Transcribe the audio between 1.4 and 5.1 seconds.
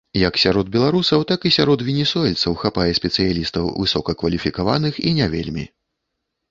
і сярод венесуэльцаў хапае спецыялістаў высокакваліфікаваных